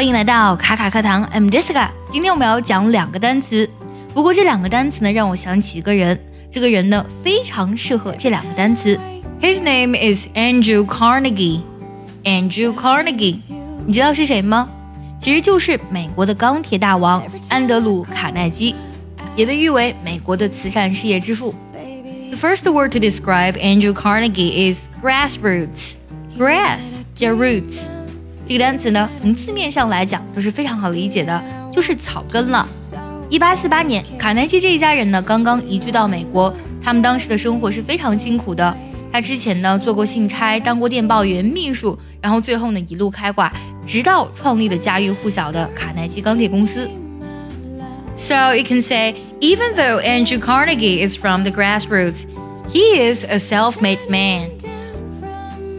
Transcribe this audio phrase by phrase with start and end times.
[0.00, 1.88] 欢迎来到卡卡课堂，I'm Jessica。
[2.10, 3.68] 今天我们要讲两个单词，
[4.14, 6.18] 不过这两个单词呢，让我想起一个人，
[6.50, 8.98] 这个人呢非常适合这两个单词。
[9.40, 11.60] His name is Andrew Carnegie.
[12.24, 13.36] Andrew Carnegie，
[13.86, 14.68] 你知道是谁吗？
[15.20, 18.74] 其实就是美国的钢铁大王安德鲁·卡耐基，
[19.34, 21.54] 也被誉为美国的慈善事业之父。
[22.30, 25.94] The first word to describe Andrew Carnegie is grassroots.
[26.36, 26.84] Grass
[27.14, 27.82] 加 roots
[28.51, 32.67] 这个单词呢，从字面上来讲都是非常好理解的，就是草根了。
[33.29, 36.53] 一八四八年，卡耐基这一家人呢刚刚移居到美国，
[36.83, 38.75] 他们当时的生活是非常辛苦的。
[39.09, 43.49] 他之前呢做过信差，当过电报员、秘书，然后最后呢一路开挂，
[43.87, 46.89] 直到创立了家喻户晓的卡耐基钢铁公司。
[48.17, 52.25] So you can say, even though Andrew Carnegie is from the grassroots,
[52.69, 54.49] he is a self-made man.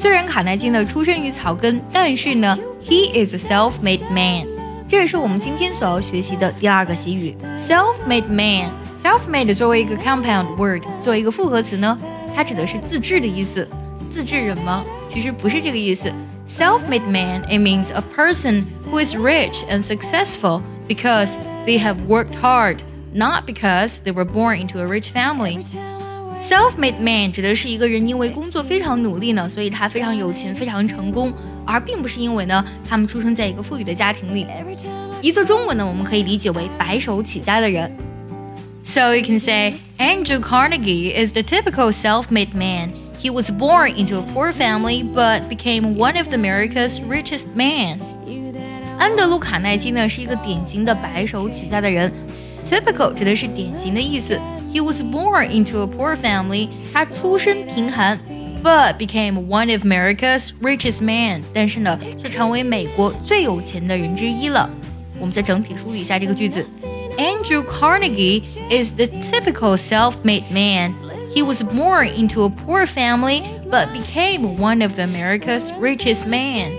[0.00, 4.46] 虽然卡耐基呢出生于草根，但是呢，he is a self-made man。
[4.88, 7.36] 这也是我们今天所要学习的第二个习语，
[7.68, 11.98] self-made man。self-made 作为一个 compound word，作为一个复合词呢，
[12.34, 13.68] 它指的是自制的意思。
[14.10, 14.84] 自制人吗？
[15.08, 16.12] 其实不是这个意思。
[16.48, 21.34] Self-made man it means a person who is rich and successful because
[21.66, 22.78] they have worked hard,
[23.12, 25.58] not because they were born into a rich family.
[26.40, 31.32] Self-made man 指的是一个人因为工作非常努力呢，所以他非常有钱、非常成功，
[31.64, 34.46] 而并不是因为呢他们出生在一个富裕的家庭里。
[35.22, 37.90] 一字中文呢，我们可以理解为白手起家的人。
[38.82, 42.90] So you can say Andrew Carnegie is the typical self-made man.
[43.18, 47.98] He was born into a poor family, but became one of America's richest men.
[48.98, 52.12] 安德鲁·卡耐基呢是一个典型的白手起家的人。
[52.66, 54.38] Typical 指的是典型的意思。
[54.72, 56.68] He was born into a poor family.
[56.92, 58.18] 他出身贫寒，
[58.62, 61.42] but became one of America's richest men.
[61.54, 64.68] 但是呢，却成为美国最有钱的人之一了。
[65.18, 66.66] 我们再整体梳理一下这个句子。
[67.16, 70.92] Andrew Carnegie is the typical self-made man.
[71.34, 76.72] He was born into a poor family, but became one of America's richest men.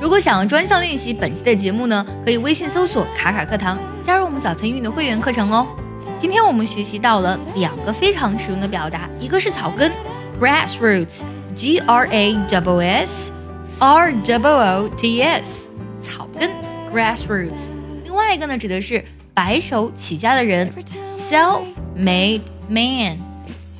[0.00, 5.66] 如果想要专项练习本期的节目呢，可以微信搜索“卡卡课堂”，加入我们早餐英语的会员课程哦。
[6.20, 9.92] 今天我们学习到了两个非常实用的表达，一个是草根
[10.40, 13.32] （grassroots），G R A W S
[13.78, 15.68] R W O T S，
[16.00, 16.50] 草根
[16.92, 17.50] （grassroots）。
[18.04, 19.04] 另外一个呢，指的是
[19.34, 20.70] 白手起家的人
[21.16, 23.18] （self-made man）。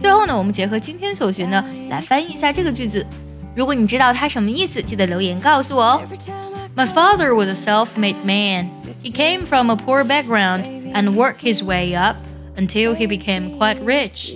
[0.01, 3.07] 最后呢，我们结合今天所学呢，来翻译一下这个句子。
[3.55, 6.03] 如果你知道它什么意思，记得留言告诉我哦。
[6.75, 8.67] My father was a self-made man.
[9.03, 10.65] He came from a poor background
[10.95, 12.17] and worked his way up
[12.58, 14.34] until he became quite rich.